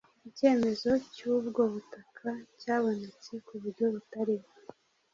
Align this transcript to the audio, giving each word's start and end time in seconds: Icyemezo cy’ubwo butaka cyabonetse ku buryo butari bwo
Icyemezo 0.29 0.89
cy’ubwo 1.15 1.61
butaka 1.73 2.29
cyabonetse 2.59 3.31
ku 3.45 3.53
buryo 3.61 3.85
butari 3.93 4.35
bwo 4.43 4.57